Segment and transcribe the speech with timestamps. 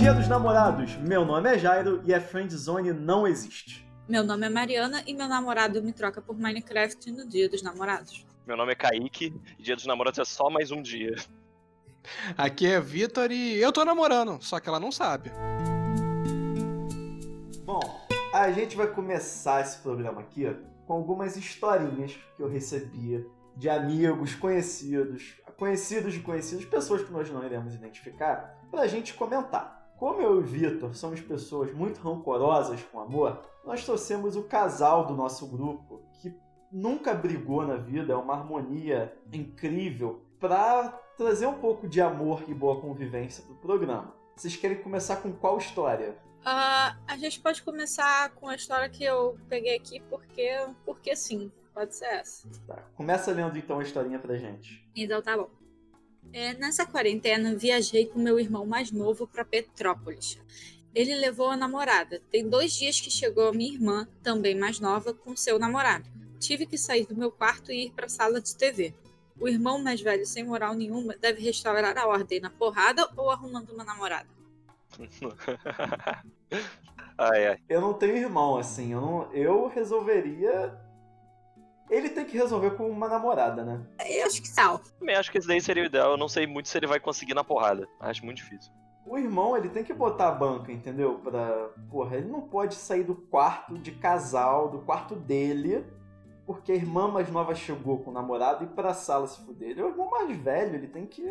[0.00, 0.96] dia dos namorados.
[0.96, 3.86] Meu nome é Jairo e a friendzone não existe.
[4.08, 8.26] Meu nome é Mariana e meu namorado me troca por Minecraft no dia dos namorados.
[8.46, 11.14] Meu nome é Kaique e dia dos namorados é só mais um dia.
[12.34, 15.30] Aqui é Vitor e eu tô namorando, só que ela não sabe.
[17.66, 20.46] Bom, a gente vai começar esse programa aqui
[20.86, 27.30] com algumas historinhas que eu recebia de amigos, conhecidos, conhecidos de conhecidos, pessoas que nós
[27.30, 29.79] não iremos identificar, pra gente comentar.
[30.00, 35.04] Como eu e o Vitor somos pessoas muito rancorosas com amor, nós trouxemos o casal
[35.04, 36.34] do nosso grupo que
[36.72, 42.54] nunca brigou na vida, é uma harmonia incrível, para trazer um pouco de amor e
[42.54, 44.14] boa convivência pro programa.
[44.34, 46.16] Vocês querem começar com qual história?
[46.40, 50.50] Uh, a gente pode começar com a história que eu peguei aqui porque,
[50.86, 51.52] porque sim.
[51.74, 52.48] Pode ser essa.
[52.66, 52.76] Tá.
[52.96, 54.84] Começa lendo então a historinha pra gente.
[54.96, 55.48] Então tá bom.
[56.32, 60.38] É, nessa quarentena, viajei com meu irmão mais novo para Petrópolis.
[60.94, 62.20] Ele levou a namorada.
[62.30, 66.08] Tem dois dias que chegou a minha irmã, também mais nova, com seu namorado.
[66.38, 68.94] Tive que sair do meu quarto e ir para a sala de TV.
[69.38, 73.70] O irmão mais velho, sem moral nenhuma, deve restaurar a ordem na porrada ou arrumando
[73.70, 74.28] uma namorada?
[77.18, 77.58] ai, ai.
[77.68, 78.92] Eu não tenho irmão, assim.
[78.92, 80.78] Eu, não, eu resolveria
[81.90, 83.80] ele tem que resolver com uma namorada, né?
[84.08, 84.78] Eu acho que tal.
[84.98, 86.12] Também acho que esse daí seria o ideal.
[86.12, 87.88] Eu não sei muito se ele vai conseguir na porrada.
[87.98, 88.72] Acho muito difícil.
[89.04, 91.18] O irmão, ele tem que botar a banca, entendeu?
[91.18, 91.70] Pra.
[91.90, 95.84] Porra, ele não pode sair do quarto de casal, do quarto dele,
[96.46, 99.70] porque a irmã mais nova chegou com o namorado e ir pra sala se fuder.
[99.70, 101.24] Ele é o irmão mais velho, ele tem que.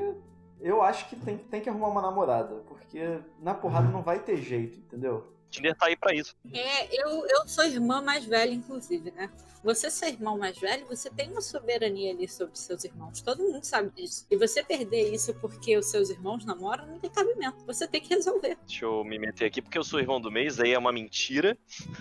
[0.60, 4.36] Eu acho que tem, tem que arrumar uma namorada, porque na porrada não vai ter
[4.36, 5.26] jeito, entendeu?
[5.50, 6.36] Tinder tá aí pra isso.
[6.54, 9.30] É, eu, eu sou irmã mais velha, inclusive, né?
[9.64, 13.22] Você ser irmão mais velho, você tem uma soberania ali sobre seus irmãos.
[13.22, 14.26] Todo mundo sabe disso.
[14.32, 17.66] E você perder isso porque os seus irmãos namoram, não tem cabimento.
[17.66, 18.58] Você tem que resolver.
[18.66, 21.58] Deixa eu me meter aqui, porque eu sou irmão do mês, aí é uma mentira,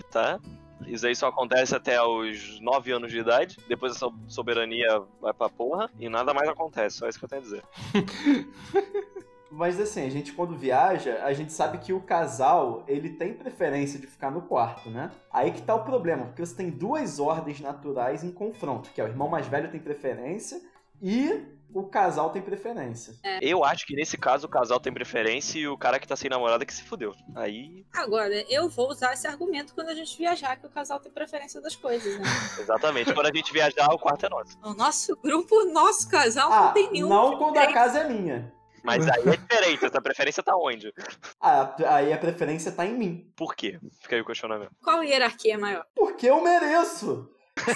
[0.09, 0.39] tá?
[0.87, 3.57] Isso aí só acontece até os 9 anos de idade.
[3.67, 6.97] Depois essa soberania vai pra porra e nada mais acontece.
[6.97, 7.63] Só isso que eu tenho a dizer.
[9.51, 13.99] Mas assim, a gente quando viaja, a gente sabe que o casal, ele tem preferência
[13.99, 15.11] de ficar no quarto, né?
[15.31, 19.03] Aí que tá o problema, porque você tem duas ordens naturais em confronto, que é
[19.03, 20.61] o irmão mais velho tem preferência
[21.01, 23.15] e o casal tem preferência.
[23.23, 23.39] É.
[23.41, 26.29] Eu acho que nesse caso o casal tem preferência e o cara que tá sem
[26.29, 27.13] namorada que se fudeu.
[27.35, 27.85] Aí.
[27.93, 31.61] Agora, eu vou usar esse argumento quando a gente viajar, que o casal tem preferência
[31.61, 32.25] das coisas, né?
[32.59, 33.13] Exatamente.
[33.13, 34.57] quando a gente viajar, o quarto é nosso.
[34.63, 37.09] O nosso grupo, o nosso casal ah, não tem nenhum.
[37.09, 38.58] Não quando a casa é minha.
[38.83, 40.93] Mas aí é diferente, essa preferência tá onde?
[41.41, 43.31] Ah, aí a preferência tá em mim.
[43.35, 43.79] Por quê?
[44.01, 44.71] Fica aí o questionamento.
[44.83, 45.85] Qual hierarquia é maior?
[45.95, 47.29] Porque eu mereço.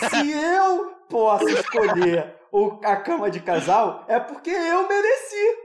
[0.09, 2.35] Se eu posso escolher
[2.83, 5.57] a cama de casal, é porque eu mereci.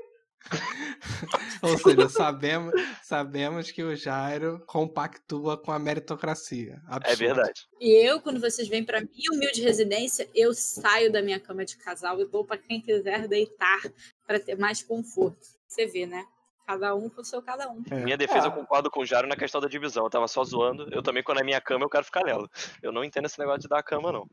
[1.63, 6.81] Ou seja, sabemos, sabemos que o Jairo compactua com a meritocracia.
[6.87, 7.13] Absurdo.
[7.13, 7.69] É verdade.
[7.81, 11.77] E eu, quando vocês vêm para minha humilde residência, eu saio da minha cama de
[11.77, 13.81] casal e vou para quem quiser deitar
[14.27, 15.47] para ter mais conforto.
[15.67, 16.25] Você vê, né?
[16.67, 17.83] Cada um com o seu cada um.
[17.91, 17.95] É.
[17.95, 18.49] Minha defesa, é.
[18.49, 20.05] eu concordo com o Jairo na questão da divisão.
[20.05, 20.87] Eu tava só zoando.
[20.93, 22.47] Eu também, quando é minha cama, eu quero ficar nela.
[22.83, 24.29] Eu não entendo esse negócio de dar a cama, não.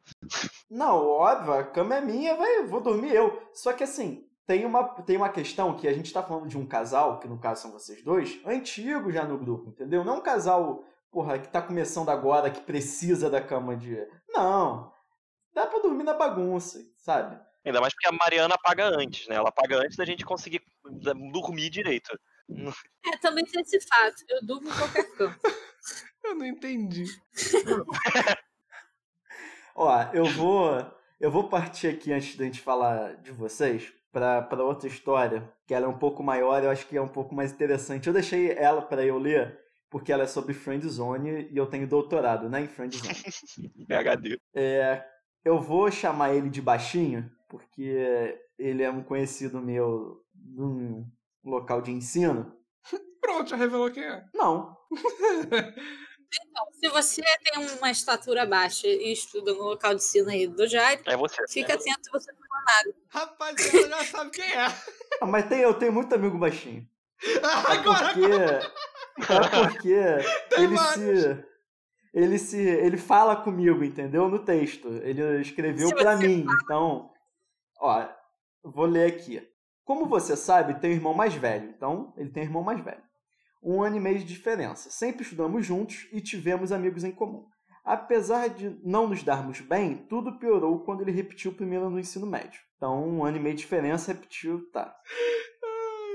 [0.69, 3.41] Não, óbvio, a cama é minha, vai, vou dormir eu.
[3.53, 6.66] Só que assim, tem uma, tem uma questão que a gente está falando de um
[6.66, 10.04] casal, que no caso são vocês dois, antigo já no grupo, entendeu?
[10.04, 13.98] Não um casal, porra, que está começando agora, que precisa da cama de.
[14.30, 14.94] Não.
[15.54, 17.40] Dá pra dormir na bagunça, sabe?
[17.66, 19.36] Ainda mais porque a Mariana paga antes, né?
[19.36, 20.62] Ela paga antes da gente conseguir
[21.32, 22.16] dormir direito.
[23.04, 24.24] É, também tem esse fato.
[24.30, 25.40] Eu durmo em qualquer canto.
[26.24, 27.06] eu não entendi.
[29.74, 30.94] Ó, eu vou.
[31.20, 35.86] Eu vou partir aqui antes da gente falar de vocês para outra história, que ela
[35.86, 38.08] é um pouco maior, eu acho que é um pouco mais interessante.
[38.08, 39.59] Eu deixei ela para eu ler,
[39.90, 43.14] porque ela é sobre Friend Zone e eu tenho doutorado né, em Friend Zone.
[43.88, 44.40] PHD.
[44.56, 45.03] É,
[45.44, 51.06] eu vou chamar ele de baixinho, porque ele é um conhecido meu num
[51.44, 52.56] local de ensino.
[53.20, 54.23] Pronto, já revelou quem é.
[54.34, 54.78] Não.
[56.41, 60.67] Então, se você tem uma estatura baixa e estuda no local de ensino aí do
[60.67, 61.41] Jair, é você.
[61.47, 61.76] fica é.
[61.76, 62.34] atento você
[62.66, 62.96] nada.
[63.09, 64.66] Rapaziada, já sabe quem é.
[65.22, 66.85] Ah, mas tem, eu tenho muito amigo baixinho.
[67.70, 70.20] Agora, é porque, é
[70.50, 71.46] porque ele se,
[72.14, 72.59] ele se.
[72.59, 74.28] Ele fala comigo, entendeu?
[74.28, 74.90] No texto.
[75.03, 76.44] Ele escreveu para mim.
[76.44, 76.58] Fala.
[76.64, 77.12] Então,
[77.79, 78.08] ó,
[78.62, 79.41] vou ler aqui.
[79.85, 81.70] Como você sabe, tem um irmão mais velho.
[81.70, 83.06] Então, ele tem um irmão mais velho
[83.66, 84.91] um ano e meio de diferença.
[84.91, 87.47] Sempre estudamos juntos e tivemos amigos em comum.
[87.85, 92.26] Apesar de não nos darmos bem, tudo piorou quando ele repetiu o primeiro no ensino
[92.26, 92.59] médio.
[92.76, 94.97] Então, um ano e meio de diferença, repetiu, tá.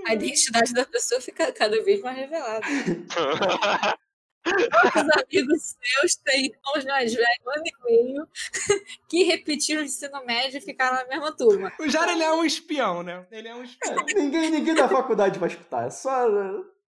[0.04, 2.66] A identidade da pessoa fica cada vez mais revelada.
[4.42, 8.28] Os amigos seus têm irmãos mais velhos, um ano e meio,
[9.08, 11.72] que repetiram o ensino médio e ficaram na mesma turma.
[11.78, 13.26] O Jara, ele é um espião, né?
[13.30, 14.04] Ele é um espião.
[14.06, 15.86] Ninguém, ninguém da faculdade vai escutar.
[15.86, 16.26] É só.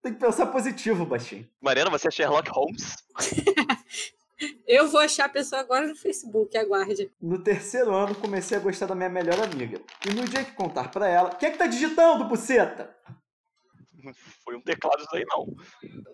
[0.01, 1.47] Tem que pensar positivo, baixinho.
[1.61, 2.95] Mariana, você é Sherlock Holmes?
[4.67, 7.11] Eu vou achar a pessoa agora no Facebook, aguarde.
[7.21, 9.81] No terceiro ano, comecei a gostar da minha melhor amiga.
[10.09, 11.29] E no dia que contar pra ela.
[11.35, 12.95] Quem é que tá digitando, buceta?
[14.43, 15.55] Foi um teclado isso aí, não.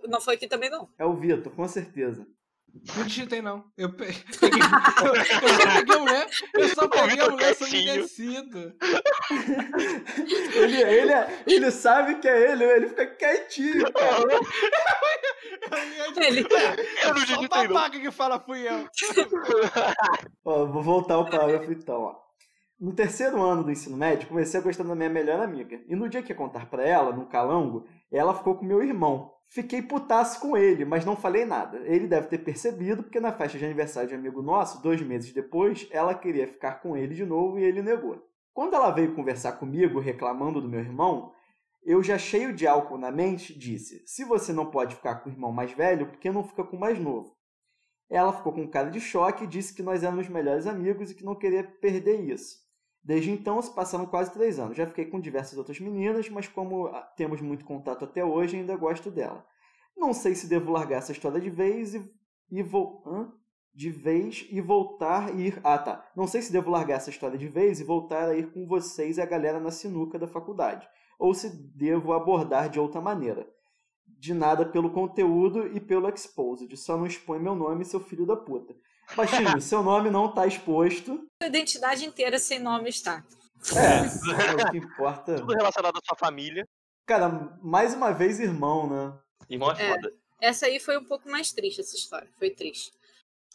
[0.08, 0.90] Não foi aqui também, não.
[0.98, 2.26] É o Vitor, com certeza.
[2.96, 3.66] Não digitei, não.
[3.76, 4.06] Eu pe-
[4.40, 5.12] peguei, eu,
[5.76, 8.76] peguei a mulher, eu só peguei a mulher submecida.
[10.54, 14.22] Ele, ele, é- ele sabe que é ele, ele fica quietinho, cara.
[16.18, 16.46] Ele-
[17.04, 17.74] Eu não Só o digitei, não.
[17.74, 18.88] babaca que fala fui eu.
[20.46, 22.16] Ó, vou voltar ao parágrafo então, ó.
[22.80, 25.82] No terceiro ano do ensino médio, comecei a gostar da minha melhor amiga.
[25.88, 29.34] E no dia que ia contar pra ela, no calango, ela ficou com meu irmão.
[29.50, 31.78] Fiquei putaço com ele, mas não falei nada.
[31.84, 35.88] Ele deve ter percebido, porque na festa de aniversário de amigo nosso, dois meses depois,
[35.92, 38.24] ela queria ficar com ele de novo e ele negou.
[38.54, 41.34] Quando ela veio conversar comigo, reclamando do meu irmão,
[41.84, 45.34] eu já cheio de álcool na mente, disse: Se você não pode ficar com o
[45.34, 47.36] irmão mais velho, por que não fica com o mais novo?
[48.10, 51.24] Ela ficou com cara de choque e disse que nós éramos melhores amigos e que
[51.24, 52.58] não queria perder isso.
[53.04, 54.76] Desde então se passaram quase três anos.
[54.76, 58.76] Já fiquei com diversas outras meninas, mas como ah, temos muito contato até hoje, ainda
[58.76, 59.46] gosto dela.
[59.96, 62.12] Não sei se devo largar essa história de vez e,
[62.52, 63.04] e vou.
[63.06, 63.32] Hã?
[63.74, 65.60] De vez e voltar a ir.
[65.64, 66.12] Ah, tá.
[66.16, 69.18] Não sei se devo largar essa história de vez e voltar a ir com vocês
[69.18, 70.88] e a galera na sinuca da faculdade.
[71.20, 73.46] Ou se devo abordar de outra maneira.
[74.08, 76.76] De nada pelo conteúdo e pelo exposed.
[76.78, 78.74] Só não expõe meu nome, seu filho da puta.
[79.16, 81.28] Baixinho, seu nome não tá exposto.
[81.44, 83.24] A identidade inteira sem nome está.
[83.76, 84.00] É,
[84.62, 85.36] é o que importa.
[85.36, 86.66] Tudo relacionado à sua família.
[87.06, 89.14] Cara, mais uma vez irmão, né?
[89.50, 89.94] Irmão é É.
[89.96, 90.14] foda.
[90.42, 92.30] Essa aí foi um pouco mais triste, essa história.
[92.40, 92.94] Foi triste.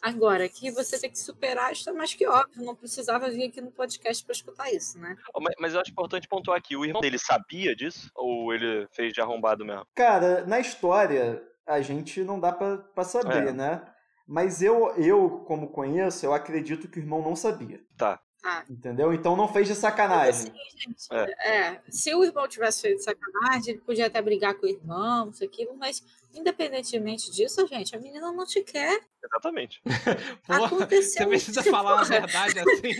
[0.01, 2.63] Agora, que você tem que superar, está mais que óbvio.
[2.63, 5.15] Não precisava vir aqui no podcast para escutar isso, né?
[5.33, 6.75] Ó, Mas, mas eu acho importante pontuar aqui.
[6.75, 8.11] O irmão dele sabia disso?
[8.15, 9.85] Ou ele fez de arrombado mesmo?
[9.95, 13.51] Cara, na história, a gente não dá pra, pra saber, É.
[13.51, 13.81] né?
[14.27, 17.79] Mas eu, eu, como conheço, eu acredito que o irmão não sabia.
[17.95, 18.19] Tá.
[18.47, 19.11] Ah, Entendeu?
[19.11, 20.29] Então não fez de sacanagem.
[20.29, 21.07] assim, gente,
[21.39, 21.81] é.
[21.89, 25.67] se o irmão tivesse feito sacanagem, ele podia até brigar com o irmão, isso aqui,
[25.79, 29.01] mas independentemente disso, gente, a menina não te quer.
[29.23, 29.81] Exatamente.
[30.45, 32.19] Porra, Aconteceu você precisa isso, falar uma porra.
[32.19, 32.91] verdade assim,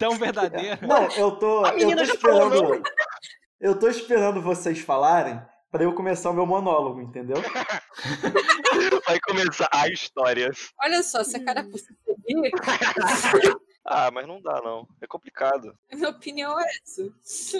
[0.00, 0.80] tão verdadeira.
[0.82, 2.82] Não, eu tô, A eu menina tô já falou, esperando.
[3.60, 5.40] Eu tô esperando vocês falarem
[5.70, 7.36] pra eu começar o meu monólogo, entendeu?
[9.06, 10.50] Vai começar a história.
[10.82, 12.50] Olha só, se a cara fosse seguir,
[13.90, 14.86] Ah, mas não dá, não.
[15.00, 15.74] É complicado.
[15.90, 17.10] a minha opinião é essa.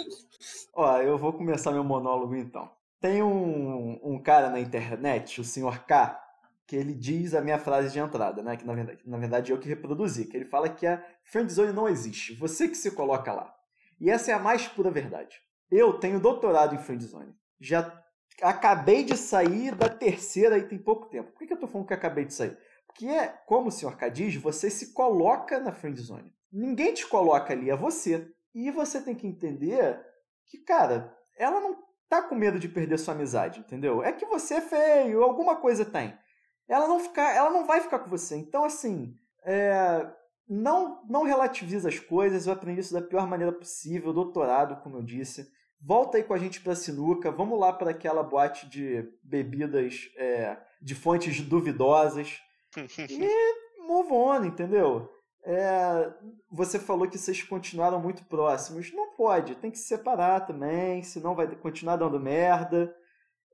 [0.73, 2.69] Ó, eu vou começar meu monólogo então.
[3.01, 5.85] Tem um, um cara na internet, o Sr.
[5.87, 6.21] K,
[6.67, 8.55] que ele diz a minha frase de entrada, né?
[8.55, 11.89] Que na verdade, na verdade eu que reproduzi, que ele fala que a friendzone não
[11.89, 13.51] existe, você que se coloca lá.
[13.99, 15.41] E essa é a mais pura verdade.
[15.71, 17.33] Eu tenho doutorado em friendzone.
[17.59, 17.91] Já
[18.41, 21.31] acabei de sair da terceira e tem pouco tempo.
[21.31, 22.55] Por que que eu tô falando que acabei de sair?
[22.99, 23.95] Porque, é, como o Sr.
[23.95, 26.33] K diz, você se coloca na friendzone.
[26.51, 28.29] Ninguém te coloca ali, é você.
[28.53, 29.97] E você tem que entender
[30.45, 31.77] que, cara, ela não
[32.09, 34.03] tá com medo de perder sua amizade, entendeu?
[34.03, 36.13] É que você é feio, alguma coisa tem.
[36.67, 38.35] Ela não ficar, ela não vai ficar com você.
[38.35, 39.15] Então, assim,
[39.45, 40.05] é,
[40.45, 42.47] não não relativiza as coisas.
[42.47, 45.49] Eu aprendi isso da pior maneira possível, doutorado, como eu disse.
[45.79, 50.57] Volta aí com a gente pra sinuca, vamos lá para aquela boate de bebidas é,
[50.81, 52.41] de fontes duvidosas.
[53.09, 55.09] E move on, entendeu?
[55.43, 56.13] É,
[56.51, 58.91] você falou que vocês continuaram muito próximos.
[58.93, 62.93] Não pode, tem que se separar também, senão vai continuar dando merda.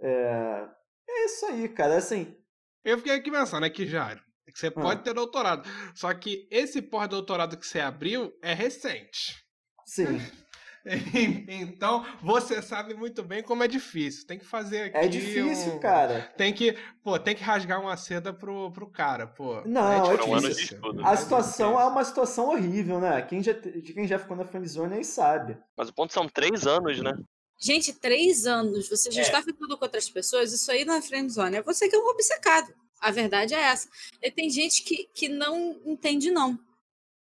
[0.01, 0.67] É,
[1.07, 1.95] é isso aí, cara.
[1.97, 2.35] Assim,
[2.83, 4.71] Eu fiquei aqui pensando, né, que Jário, que você Ah.
[4.71, 5.67] pode ter doutorado.
[5.95, 9.43] Só que esse pós-doutorado que você abriu é recente.
[9.85, 10.05] sim,
[11.47, 14.25] então, você sabe muito bem como é difícil.
[14.27, 16.31] Tem que fazer aqui é difícil, um- cara.
[16.37, 19.61] Tem que, pô, tem que rasgar uma seda pro, pro cara, pô.
[19.65, 20.75] Não, é Foram anos de difícil.
[20.77, 21.05] estudo.
[21.05, 23.21] A situação é uma situação horrível, né?
[23.23, 25.57] Quem já, de quem já ficou na friendzone aí sabe.
[25.75, 27.11] Mas o ponto são três anos, né?
[27.59, 29.23] Gente, três anos, você já É.
[29.23, 32.07] está ficando com outras pessoas, isso aí não é friendzone, é você que é um
[32.09, 32.73] obcecado.
[33.01, 33.87] A verdade é essa.
[34.21, 36.59] E tem gente que, que não entende, não.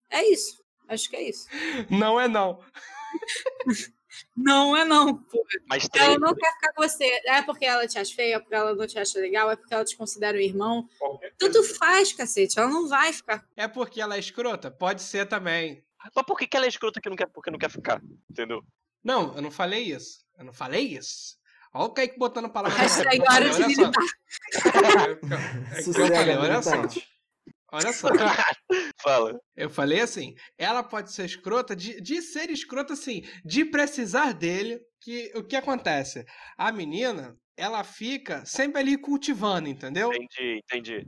[0.10, 0.62] É isso.
[0.88, 1.48] Acho que é isso.
[1.89, 2.60] Não é não.
[4.36, 5.15] Não é não.
[5.15, 5.46] pô.
[5.68, 6.08] Mas três.
[6.08, 7.06] Ela não quer ficar com você.
[7.25, 9.74] É porque ela te acha feia, é porque ela não te acha legal, é porque
[9.74, 10.88] ela te considera um irmão.
[11.38, 12.60] Tudo faz, cacete.
[12.60, 13.46] Ela não vai ficar.
[13.56, 14.70] É porque ela é escrota?
[14.70, 15.84] Pode ser também.
[16.15, 18.01] Mas por que, que ela é escrota que não quer, porque não quer ficar?
[18.30, 18.63] Entendeu?
[19.03, 20.25] Não, eu não falei isso.
[20.38, 21.38] Eu não falei isso.
[21.74, 23.34] Olha o Kaique botando palavra na Hashtag boca.
[23.34, 23.68] hora de Olha só.
[23.68, 24.03] militar.
[25.74, 26.72] É falei, olha só.
[27.72, 28.10] Olha só.
[29.01, 29.39] Fala.
[29.55, 34.79] Eu falei assim, ela pode ser escrota de, de ser escrota assim, de precisar dele,
[35.00, 36.25] que o que acontece?
[36.58, 40.12] A menina, ela fica sempre ali cultivando, entendeu?
[40.13, 41.05] Entendi, entendi.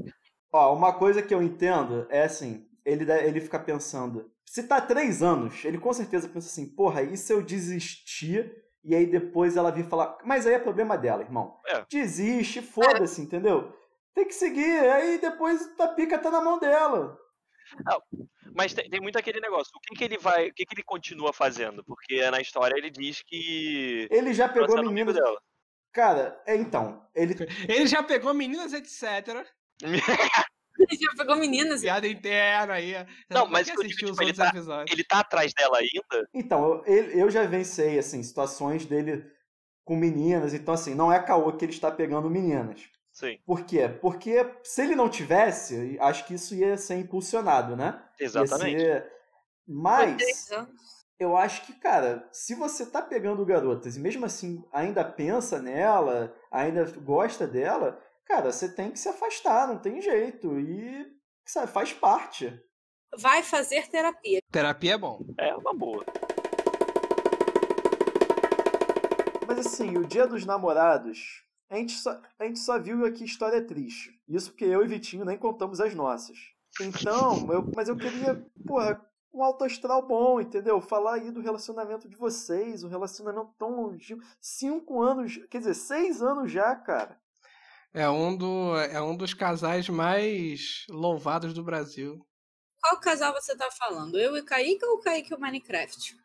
[0.52, 5.24] Ó, uma coisa que eu entendo é assim, ele, ele fica pensando, se tá três
[5.24, 9.72] anos, ele com certeza pensa assim, porra, e se eu desistir e aí depois ela
[9.72, 11.58] vir falar, mas aí é problema dela, irmão.
[11.66, 11.86] É.
[11.90, 13.74] Desiste, foda-se, entendeu?
[14.14, 17.18] Tem que seguir, aí depois a pica tá na mão dela.
[18.56, 19.72] Mas tem, tem muito aquele negócio.
[19.76, 20.50] O que, que ele vai.
[20.50, 21.84] O que, que ele continua fazendo?
[21.84, 24.08] Porque na história ele diz que.
[24.12, 25.16] Ele já pegou é amigo meninas.
[25.16, 25.40] dela.
[25.92, 27.36] Cara, é então, ele
[27.70, 29.46] Ele já pegou meninas, etc.
[31.00, 31.82] Já pegou meninas.
[31.82, 32.94] Piada interna aí.
[33.30, 34.92] Não, Você mas eu digo, tipo, ele tá- episódios.
[34.92, 36.28] Ele tá atrás dela ainda?
[36.34, 39.24] Então, eu, ele- eu já vencei, assim, situações dele
[39.86, 40.54] com meninas.
[40.54, 42.90] Então, assim, não é caô que ele está pegando meninas.
[43.14, 43.88] Sim, Por quê?
[43.88, 48.04] Porque se ele não tivesse, acho que isso ia ser impulsionado, né?
[48.20, 48.82] Exatamente.
[48.82, 50.50] ser- Por Mas,
[51.20, 56.36] eu acho que, cara, se você tá pegando garotas e mesmo assim ainda pensa nela,
[56.52, 60.60] ainda gosta dela, cara, você tem que se afastar, não tem jeito.
[60.60, 61.06] E,
[61.46, 62.60] sabe, faz parte.
[63.16, 64.42] Vai fazer terapia.
[64.52, 65.20] Terapia é bom.
[65.38, 66.04] É uma boa.
[69.48, 73.66] Mas assim, o dia dos namorados, a gente só, a gente só viu aqui história
[73.66, 74.20] triste.
[74.28, 76.38] Isso porque eu e Vitinho nem contamos as nossas.
[76.82, 79.00] Então, eu, mas eu queria, porra,
[79.34, 80.80] um alto astral bom, entendeu?
[80.80, 84.22] Falar aí do relacionamento de vocês, um relacionamento tão longevo.
[84.40, 87.20] Cinco anos, quer dizer, seis anos já, cara.
[87.94, 92.26] É um, do, é um dos casais mais louvados do Brasil.
[92.82, 94.20] Qual casal você tá falando?
[94.20, 96.16] Eu e o Kaique ou o Kaique e o Minecraft?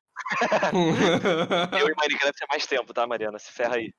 [1.73, 3.39] Eu e Minecraft é mais tempo, tá, Mariana?
[3.39, 3.93] Se ferra aí.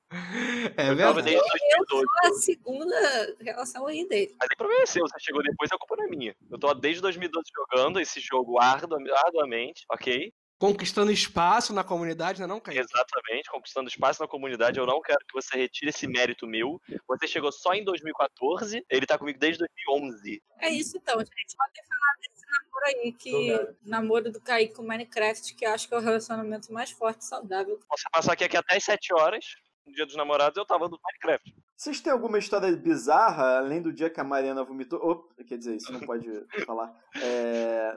[0.76, 1.22] é Eu verdade.
[1.22, 1.48] desde
[1.88, 2.06] 2012.
[2.06, 4.34] Qual a segunda relação aí dele?
[4.38, 6.34] Mas problema é seu, você chegou depois, a culpa não é minha.
[6.50, 10.32] Eu tô desde 2012 jogando esse jogo ardu- arduamente, ok?
[10.58, 12.80] Conquistando espaço na comunidade, não é não, Kaique?
[12.82, 14.78] Exatamente, conquistando espaço na comunidade.
[14.78, 16.78] Eu não quero que você retire esse mérito meu.
[17.08, 19.58] Você chegou só em 2014, ele tá comigo desde
[19.88, 20.42] 2011.
[20.60, 21.56] É isso então, gente.
[21.56, 25.94] Podem falar desse namoro aí, que namoro do Kaique com Minecraft, que eu acho que
[25.94, 27.78] é o relacionamento mais forte e saudável.
[27.90, 29.44] Você passar aqui, aqui até as 7 horas,
[29.86, 31.54] no dia dos namorados, eu tava no Minecraft.
[31.76, 35.00] Vocês têm alguma história bizarra, além do dia que a Mariana vomitou?
[35.02, 36.28] Opa, quer dizer, isso não pode
[36.66, 36.94] falar.
[37.16, 37.96] É...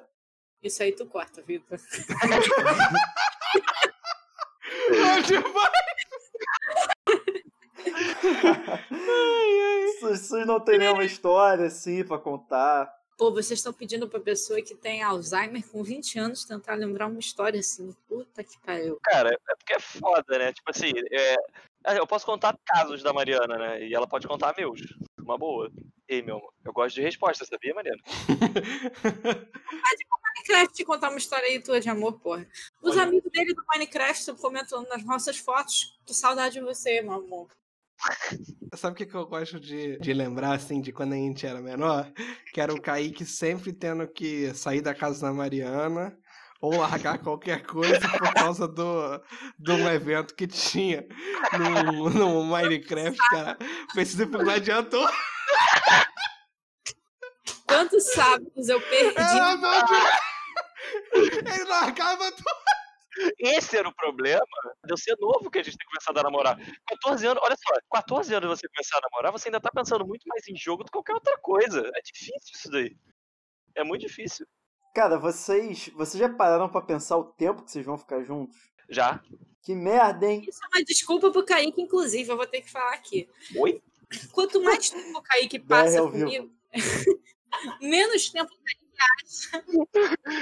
[0.62, 1.78] Isso aí tu corta, Vitor.
[10.02, 12.90] Vocês não têm nenhuma história assim pra contar?
[13.24, 17.22] Pô, vocês estão pedindo pra pessoa que tem Alzheimer com 20 anos tentar lembrar uma
[17.22, 17.96] história assim.
[18.06, 19.00] Puta que pariu.
[19.02, 20.52] Cara, é porque é foda, né?
[20.52, 21.36] Tipo assim, é...
[21.88, 23.88] é, eu posso contar casos da Mariana, né?
[23.88, 24.82] E ela pode contar meus.
[25.18, 25.72] Uma boa.
[26.06, 28.02] Ei, meu amor, eu gosto de resposta, sabia, Mariana?
[30.36, 32.46] Minecraft contar uma história aí tua de amor, porra.
[32.82, 33.04] Os Olha.
[33.04, 35.98] amigos dele do Minecraft comentando nas nossas fotos.
[36.06, 37.48] Que saudade de você, meu amor.
[38.76, 41.62] Sabe o que, que eu gosto de, de lembrar, assim, de quando a gente era
[41.62, 42.12] menor?
[42.54, 46.18] Que era o Kaique sempre tendo que sair da casa da Mariana
[46.62, 49.22] ou largar qualquer coisa por causa do,
[49.60, 51.06] de um evento que tinha
[51.60, 53.58] no, no Minecraft, cara.
[53.94, 55.12] Precisa pro gladiador.
[57.68, 59.84] Quantos sábados eu perdi demais.
[61.14, 62.73] Ele largava tudo.
[63.40, 64.46] Esse era o problema
[64.86, 66.58] de eu ser novo que a gente tem começado a namorar.
[66.88, 70.24] 14 anos, olha só, 14 anos você começar a namorar, você ainda tá pensando muito
[70.28, 71.80] mais em jogo do que qualquer outra coisa.
[71.80, 72.98] É difícil isso daí.
[73.76, 74.46] É muito difícil.
[74.94, 78.58] Cara, vocês, vocês já pararam pra pensar o tempo que vocês vão ficar juntos?
[78.90, 79.22] Já.
[79.64, 80.44] Que merda, hein?
[80.48, 83.30] Isso é uma desculpa pro Kaique, inclusive, eu vou ter que falar aqui.
[83.56, 83.82] Oi?
[84.32, 86.52] Quanto mais tempo o Kaique passa comigo,
[87.82, 88.52] menos tempo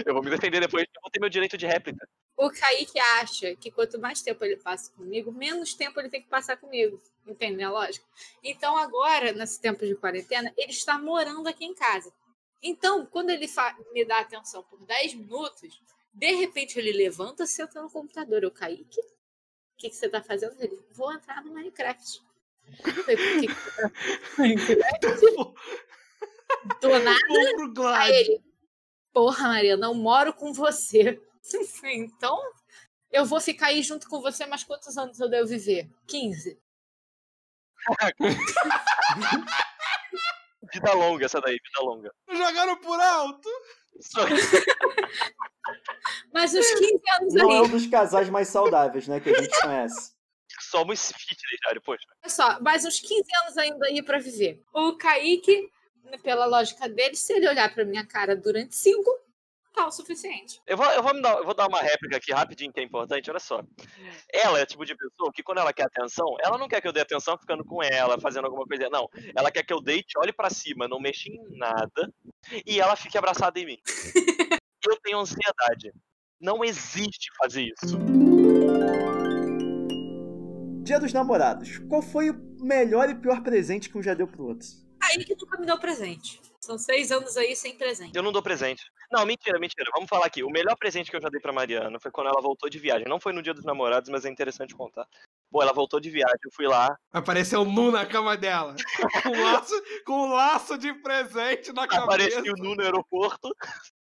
[0.05, 2.07] Eu vou me defender depois, eu vou ter meu direito de réplica.
[2.41, 6.27] O Kaique acha que quanto mais tempo ele passa comigo, menos tempo ele tem que
[6.27, 7.00] passar comigo.
[7.27, 8.03] Entende a lógica?
[8.43, 12.12] Então, agora, nesse tempo de quarentena, ele está morando aqui em casa.
[12.63, 13.48] Então, quando ele
[13.93, 15.79] me dá atenção por 10 minutos,
[16.12, 18.41] de repente ele levanta, senta no computador.
[18.43, 20.55] Eu, Kaique, o que, que você está fazendo?
[20.60, 22.24] Ele, vou entrar no Minecraft.
[22.83, 23.91] Eu falei, por que, tá
[24.41, 25.53] Minecraft?
[26.81, 28.00] Do nada.
[28.01, 28.41] Aí ele,
[29.13, 31.21] porra, Maria, não moro com você.
[31.83, 32.39] Então,
[33.12, 35.89] eu vou ficar aí junto com você, mas quantos anos eu devo viver?
[36.07, 36.57] 15.
[40.74, 42.13] Vida longa essa daí, vida longa.
[42.31, 43.50] Jogaram por alto.
[44.00, 44.21] Só-
[46.33, 49.41] Mas os 15 anos Não é um aí, dos casais mais saudáveis, né, que a
[49.41, 50.13] gente conhece.
[50.62, 52.05] somos fitness, Jário, poxa.
[52.24, 54.63] Olha só, mais uns 15 anos ainda aí pra viver.
[54.74, 55.69] O Kaique,
[56.24, 59.03] pela lógica dele, se ele olhar pra minha cara durante 5,
[59.73, 60.61] tá o suficiente.
[60.67, 62.83] Eu vou, eu, vou me dar, eu vou dar uma réplica aqui rapidinho que é
[62.83, 63.63] importante, olha só.
[64.31, 66.87] Ela é o tipo de pessoa que quando ela quer atenção, ela não quer que
[66.87, 68.89] eu dê atenção ficando com ela, fazendo alguma coisa.
[68.89, 69.09] Não.
[69.35, 72.13] Ela quer que eu deite, olhe pra cima, não mexa em nada
[72.65, 73.77] e ela fique abraçada em mim.
[74.89, 75.93] eu tenho ansiedade.
[76.39, 77.97] Não existe fazer isso.
[80.83, 81.77] Dia dos namorados.
[81.87, 84.67] Qual foi o melhor e pior presente que um já deu pro outro?
[85.11, 86.41] Kaique nunca me deu presente.
[86.59, 88.15] São seis anos aí sem presente.
[88.15, 88.83] Eu não dou presente.
[89.11, 89.89] Não, mentira, mentira.
[89.93, 90.43] Vamos falar aqui.
[90.43, 93.07] O melhor presente que eu já dei pra Mariana foi quando ela voltou de viagem.
[93.07, 95.07] Não foi no dia dos namorados, mas é interessante contar.
[95.49, 96.95] Pô, ela voltou de viagem, eu fui lá.
[97.11, 98.75] Apareceu nu na cama dela.
[99.23, 102.05] Com um laço, com um laço de presente na cabeça.
[102.05, 103.49] Apareci nu no aeroporto.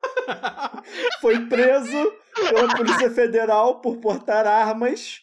[1.21, 5.21] Foi preso pela Polícia Federal por portar armas.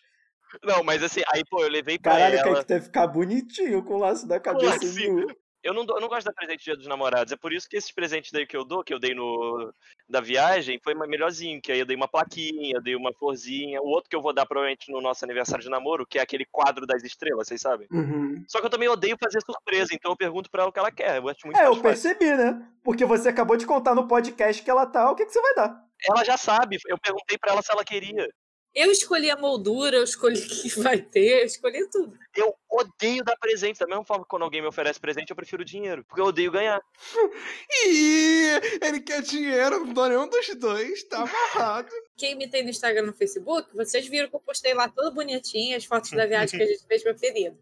[0.63, 2.55] Não, mas assim, aí, pô, eu levei pra Caralho, ela.
[2.55, 5.27] Kaique deve ficar bonitinho com o laço da cabeça assim?
[5.65, 7.33] Eu não, dou- eu não gosto de dar presente dia dos namorados.
[7.33, 9.73] É por isso que esses presentes daí que eu dou, que eu dei no
[10.09, 11.61] da viagem, foi melhorzinho.
[11.63, 13.81] Que aí eu dei uma plaquinha, dei uma florzinha.
[13.81, 16.45] O outro que eu vou dar provavelmente no nosso aniversário de namoro, que é aquele
[16.45, 17.89] quadro das estrelas, vocês sabem?
[17.91, 18.45] Uhum.
[18.47, 20.93] Só que eu também odeio fazer surpresa, então eu pergunto pra ela o que ela
[20.93, 21.17] quer.
[21.17, 21.83] Eu acho muito É, eu fácil.
[21.83, 22.69] percebi, né?
[22.83, 25.11] Porque você acabou de contar no podcast que ela tá.
[25.11, 25.83] O que, que você vai dar?
[26.07, 26.77] Ela já sabe.
[26.87, 28.29] Eu perguntei pra ela se ela queria.
[28.75, 32.19] Eu escolhi a moldura, eu escolhi o que vai ter, eu escolhi tudo.
[32.35, 33.79] Eu odeio dar presente.
[33.79, 36.05] Da mesma forma que quando alguém me oferece presente, eu prefiro dinheiro.
[36.05, 36.83] Porque eu odeio ganhar.
[37.87, 41.89] Ih, ele quer dinheiro, não dou nenhum dos dois, tá amarrado.
[42.17, 45.13] Quem me tem no Instagram e no Facebook, vocês viram que eu postei lá toda
[45.13, 47.57] bonitinha as fotos da viagem que a gente fez pra pedido.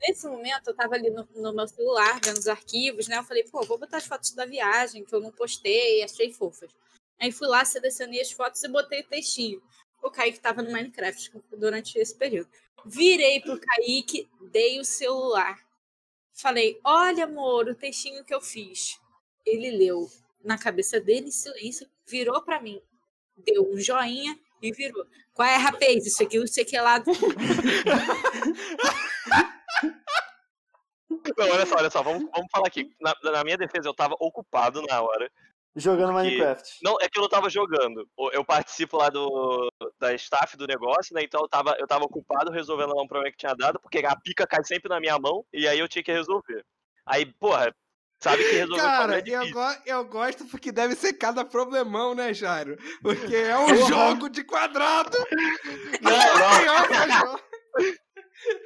[0.00, 3.18] Nesse momento, eu tava ali no, no meu celular, vendo os arquivos, né?
[3.18, 6.70] Eu falei, pô, vou botar as fotos da viagem que eu não postei, achei fofas.
[7.20, 9.60] Aí fui lá, selecionei as fotos e botei textinho.
[10.02, 12.48] O Kaique tava no Minecraft durante esse período.
[12.84, 15.58] Virei pro Kaique, dei o celular.
[16.32, 19.00] Falei, olha, amor, o textinho que eu fiz.
[19.44, 20.08] Ele leu
[20.42, 22.80] na cabeça dele em silêncio, virou pra mim,
[23.36, 25.04] deu um joinha e virou.
[25.34, 26.06] Qual é, rapaz?
[26.06, 27.02] Isso aqui, isso aqui é lá.
[31.36, 32.02] Não, olha só, olha só.
[32.02, 32.90] Vamos, vamos falar aqui.
[33.00, 35.30] Na, na minha defesa, eu tava ocupado na hora.
[35.78, 36.78] Jogando Porque- Minecraft.
[36.82, 38.08] Não, é que eu não tava jogando.
[38.32, 41.22] Eu participo lá do da staff do negócio, né?
[41.22, 44.16] Então eu tava, eu tava ocupado resolvendo lá um problema que tinha dado, porque a
[44.16, 46.64] pica cai sempre na minha mão, e aí eu tinha que resolver.
[47.06, 47.74] Aí, porra,
[48.22, 52.14] sabe que resolver o Cara, é eu, go- eu gosto porque deve ser cada problemão,
[52.14, 52.76] né, Jairo?
[53.02, 53.88] Porque é um Porra.
[53.88, 55.16] jogo de quadrado.
[56.02, 56.60] Não, não.
[56.62, 57.40] Pior que é jogo.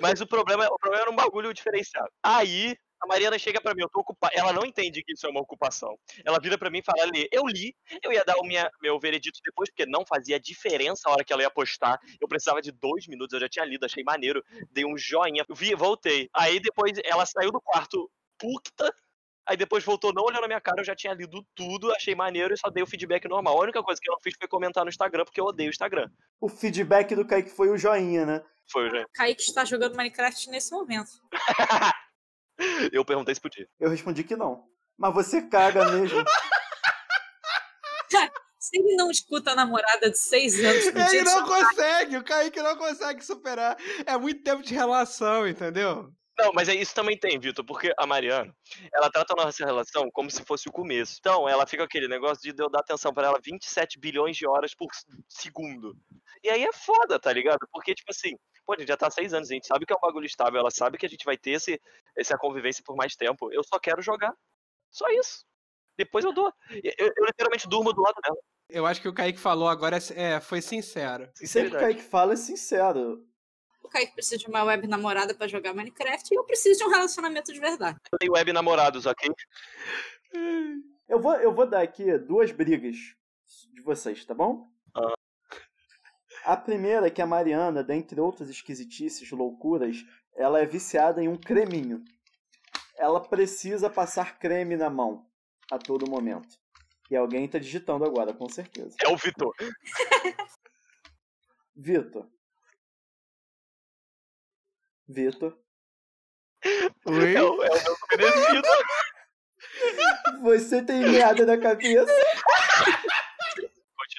[0.00, 2.08] Mas o problema, o problema era um bagulho diferenciado.
[2.22, 4.32] Aí, a Mariana chega pra mim, eu tô ocupada.
[4.36, 5.98] Ela não entende que isso é uma ocupação.
[6.24, 8.98] Ela vira pra mim e fala, Lê, eu li, eu ia dar o minha, meu
[9.00, 11.98] veredito depois, porque não fazia diferença a hora que ela ia postar.
[12.20, 14.44] Eu precisava de dois minutos, eu já tinha lido, achei maneiro.
[14.70, 16.30] Dei um joinha, vi, voltei.
[16.32, 18.94] Aí depois ela saiu do quarto puta.
[19.44, 22.54] Aí depois voltou, não olhou na minha cara, eu já tinha lido tudo, achei maneiro
[22.54, 23.58] e só dei o feedback normal.
[23.58, 25.70] A única coisa que eu não fiz foi comentar no Instagram, porque eu odeio o
[25.70, 26.08] Instagram.
[26.40, 28.44] O feedback do Kaique foi o joinha, né?
[28.70, 29.10] Foi, gente.
[29.12, 31.10] Kaique está jogando Minecraft nesse momento.
[32.92, 33.68] Eu perguntei se podia.
[33.80, 34.64] Eu respondi que não.
[34.98, 36.22] Mas você caga mesmo.
[38.62, 42.76] Se ele não escuta a namorada de seis anos Ele não consegue, o Kaique não
[42.76, 43.76] consegue superar.
[44.06, 46.14] É muito tempo de relação, entendeu?
[46.38, 48.54] Não, mas é isso também tem, Vitor, porque a Mariana,
[48.94, 51.16] ela trata a nossa relação como se fosse o começo.
[51.20, 54.74] Então, ela fica aquele negócio de eu dar atenção pra ela 27 bilhões de horas
[54.74, 54.88] por
[55.28, 55.94] segundo.
[56.42, 57.68] E aí é foda, tá ligado?
[57.70, 58.36] Porque, tipo assim,
[58.66, 60.26] pô, a gente já tá há seis anos, a gente sabe que é um bagulho
[60.26, 61.80] estável, ela sabe que a gente vai ter esse,
[62.16, 63.52] essa convivência por mais tempo.
[63.52, 64.34] Eu só quero jogar.
[64.90, 65.44] Só isso.
[65.96, 66.52] Depois eu dou.
[66.70, 68.36] Eu, eu- eu literalmente durmo do lado dela.
[68.68, 71.28] Eu acho que o Kaique falou agora é, foi sincero.
[71.34, 71.80] Sempre que o.
[71.80, 73.26] Kaique fala é sincero.
[73.82, 76.88] O Kaique precisa de uma web namorada pra jogar Minecraft e eu preciso de um
[76.90, 77.98] relacionamento de verdade.
[78.10, 79.28] Eu tenho web namorados, ok?
[81.08, 82.96] Eu vou, eu vou dar aqui duas brigas
[83.74, 84.70] de vocês, tá bom?
[84.94, 85.12] Ah.
[86.44, 91.36] A primeira é que a Mariana, dentre outras esquisitices, loucuras, ela é viciada em um
[91.36, 92.02] creminho.
[92.96, 95.26] Ela precisa passar creme na mão
[95.70, 96.58] a todo momento.
[97.10, 98.96] E alguém tá digitando agora, com certeza.
[99.04, 99.54] É o Vitor.
[101.76, 102.28] Vitor.
[105.08, 105.58] Vitor.
[107.06, 107.34] Oi?
[107.34, 108.68] É o, é o meu merecido.
[110.42, 112.12] Você tem merda na cabeça?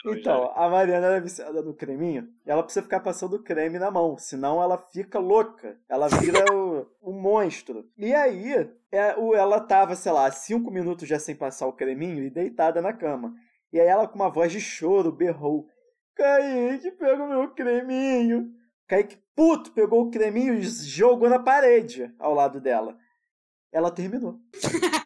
[0.05, 3.89] Então, a Mariana ela é viciada no creminho e ela precisa ficar passando creme na
[3.89, 5.77] mão, senão ela fica louca.
[5.87, 7.85] Ela vira o- um monstro.
[7.97, 8.53] E aí,
[8.91, 12.91] é, ela tava, sei lá, cinco minutos já sem passar o creminho e deitada na
[12.91, 13.33] cama.
[13.71, 15.67] E aí ela, com uma voz de choro, berrou:
[16.15, 18.51] Kaique, pega o meu creminho.
[18.87, 22.95] Kaique, puto, pegou o creminho e jogou na parede ao lado dela.
[23.71, 24.37] Ela terminou.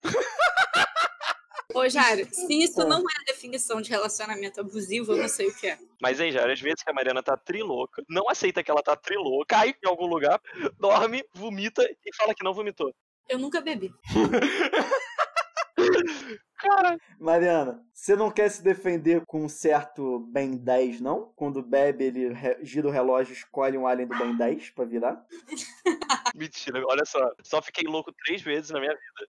[1.77, 2.85] Ô, Jairo, se isso Ah.
[2.85, 5.77] não é a definição de relacionamento abusivo, eu não sei o que é.
[6.01, 8.95] Mas, hein, já, às vezes que a Mariana tá trilouca, não aceita que ela tá
[8.95, 10.41] trilouca, cai em algum lugar,
[10.79, 12.91] dorme, vomita e fala que não vomitou.
[13.29, 13.93] Eu nunca bebi.
[16.59, 21.31] Cara, Mariana, você não quer se defender com um certo Ben 10, não?
[21.35, 25.23] Quando bebe, ele gira o relógio e escolhe um alien do Ben 10 pra virar?
[26.35, 27.19] mentira, olha só.
[27.43, 29.29] Só fiquei louco três vezes na minha vida.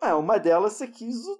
[0.00, 1.38] Ah, uma delas você quis o.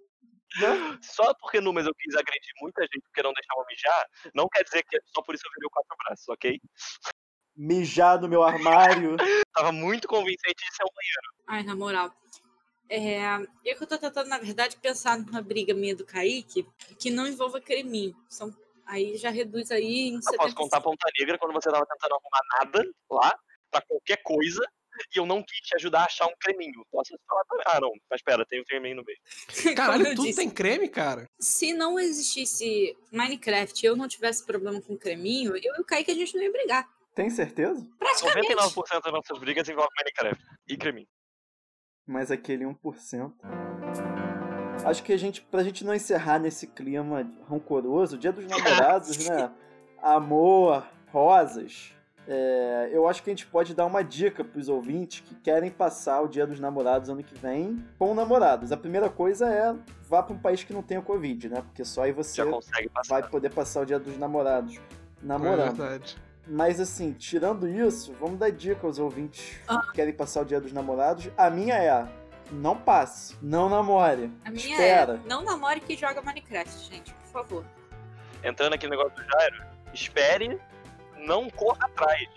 [0.60, 0.98] Né?
[1.02, 4.64] Só porque no mês eu quis agredir muita gente porque não deixava mijar, não quer
[4.64, 6.60] dizer que só por isso eu virei o quatro braços, ok?
[7.56, 9.16] Mijar no meu armário.
[9.54, 11.32] Tava muito convincente de ser um banheiro.
[11.48, 12.12] Ai, na moral.
[12.88, 13.24] É,
[13.64, 16.66] eu que eu tô tentando, na verdade, pensar numa briga minha do Kaique
[16.98, 18.14] que não envolva creminho.
[18.28, 18.54] São,
[18.86, 20.62] aí já reduz aí em Eu posso 75.
[20.62, 23.38] contar a ponta negra quando você tava tentando arrumar nada lá,
[23.70, 24.62] pra qualquer coisa,
[25.14, 26.84] e eu não quis te ajudar a achar um creminho.
[26.90, 27.64] Posso falar também.
[27.68, 29.18] Ah, não, mas pera, tem um creminho no meio.
[29.76, 31.26] Caralho, tudo disse, tem creme, cara.
[31.38, 36.10] Se não existisse Minecraft e eu não tivesse problema com creminho, eu e o Kaique
[36.10, 36.88] a gente não ia brigar.
[37.14, 37.86] Tem certeza?
[37.98, 38.54] Praticamente.
[38.54, 41.08] 99% das nossas brigas envolvem Minecraft e creminho.
[42.06, 43.32] Mas aquele 1%.
[44.84, 49.52] Acho que a gente, pra gente não encerrar nesse clima rancoroso, dia dos namorados, né?
[49.98, 51.94] Amor, rosas.
[52.28, 56.20] É, eu acho que a gente pode dar uma dica pros ouvintes que querem passar
[56.22, 58.70] o dia dos namorados ano que vem com namorados.
[58.72, 59.74] A primeira coisa é
[60.08, 61.62] vá pra um país que não tenha Covid, né?
[61.62, 62.42] Porque só aí você
[63.08, 64.80] vai poder passar o dia dos namorados É
[65.26, 65.74] namorando.
[65.76, 66.16] verdade.
[66.46, 69.80] Mas assim, tirando isso, vamos dar dica aos ouvintes Ah.
[69.86, 71.28] que querem passar o dia dos namorados.
[71.36, 72.06] A minha é:
[72.50, 74.30] não passe, não namore.
[74.44, 75.20] A minha espera.
[75.24, 77.64] é, não namore que joga Minecraft, gente, por favor.
[78.44, 79.62] Entrando aqui no negócio do Jairo,
[79.94, 80.60] espere,
[81.26, 82.28] não corra atrás.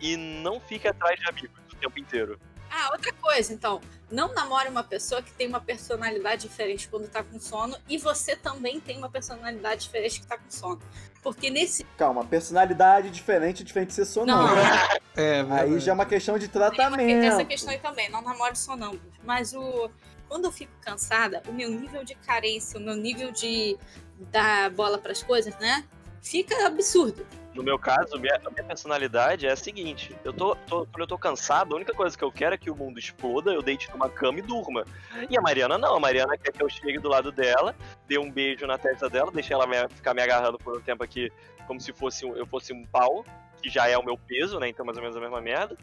[0.00, 2.38] E não fique atrás de amigos o tempo inteiro.
[2.70, 3.80] Ah, outra coisa, então.
[4.10, 8.34] Não namore uma pessoa que tem uma personalidade diferente quando tá com sono e você
[8.34, 10.80] também tem uma personalidade diferente que tá com sono.
[11.22, 11.84] Porque nesse.
[11.96, 14.56] Calma, personalidade diferente, diferente de ser sonâmbulo.
[14.56, 15.74] Não, É, verdade.
[15.74, 17.24] Aí já é uma questão de tem tratamento.
[17.24, 19.14] essa questão aí também, não namore sonâmbulos.
[19.22, 19.90] Mas o.
[20.28, 23.76] Quando eu fico cansada, o meu nível de carência, o meu nível de
[24.18, 25.84] dar bola pras coisas, né?
[26.22, 27.26] Fica absurdo.
[27.54, 31.06] No meu caso, minha, a minha personalidade é a seguinte: eu tô, tô- quando eu
[31.06, 33.90] tô cansado, a única coisa que eu quero é que o mundo exploda, eu deite
[33.90, 34.84] numa cama e durma.
[35.28, 37.74] E a Mariana não, a Mariana quer que eu chegue do lado dela,
[38.06, 41.02] dê um beijo na testa dela, deixe ela me- ficar me agarrando por um tempo
[41.04, 41.30] aqui,
[41.66, 43.24] como se fosse eu fosse um pau,
[43.60, 44.68] que já é o meu peso, né?
[44.68, 45.76] Então mais ou menos a mesma merda.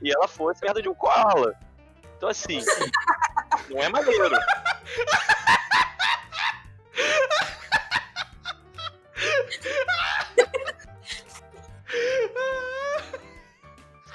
[0.00, 1.54] E ela fosse merda de um koala.
[2.16, 2.60] Então assim,
[3.70, 4.30] não é maneiro.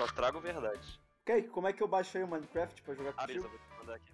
[0.01, 0.99] Só trago verdade.
[1.21, 3.43] Ok, como é que eu baixei o Minecraft pra jogar Ah, contigo?
[3.43, 4.11] beleza, vou te mandar aqui.